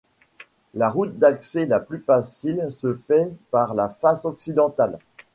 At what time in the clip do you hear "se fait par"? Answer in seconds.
2.71-3.75